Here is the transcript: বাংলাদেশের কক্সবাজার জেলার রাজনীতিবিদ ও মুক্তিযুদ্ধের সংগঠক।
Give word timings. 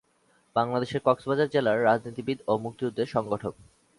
বাংলাদেশের 0.55 1.01
কক্সবাজার 1.05 1.51
জেলার 1.53 1.77
রাজনীতিবিদ 1.83 2.37
ও 2.47 2.53
মুক্তিযুদ্ধের 2.57 3.07
সংগঠক। 3.07 3.53